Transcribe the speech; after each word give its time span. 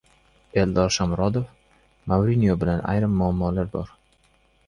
Eldor 0.61 0.87
Shomurodov: 0.95 1.43
"Mourinyo 2.11 2.57
bilan 2.63 2.81
ayrim 2.95 3.13
muammolar 3.19 3.69
bor" 3.77 3.93